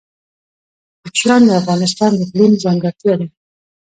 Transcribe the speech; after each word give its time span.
کوچیان 1.01 1.41
د 1.45 1.51
افغانستان 1.61 2.11
د 2.15 2.19
اقلیم 2.25 2.53
ځانګړتیا 2.63 3.13
ده. 3.19 3.27